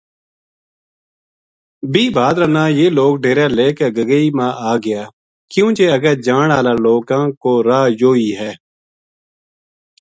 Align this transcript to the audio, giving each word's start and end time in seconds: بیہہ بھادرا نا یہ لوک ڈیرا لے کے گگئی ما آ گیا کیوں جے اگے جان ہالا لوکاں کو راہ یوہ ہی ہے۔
بیہہ 1.91 2.11
بھادرا 2.15 2.47
نا 2.55 2.63
یہ 2.79 2.87
لوک 2.97 3.13
ڈیرا 3.23 3.45
لے 3.57 3.67
کے 3.77 3.87
گگئی 3.97 4.27
ما 4.37 4.47
آ 4.69 4.73
گیا 4.83 5.03
کیوں 5.51 5.69
جے 5.75 5.85
اگے 5.95 6.13
جان 6.25 6.47
ہالا 6.55 6.73
لوکاں 6.85 7.23
کو 7.41 7.51
راہ 7.67 7.85
یوہ 7.99 8.15
ہی 8.19 8.29
ہے۔ 8.39 8.51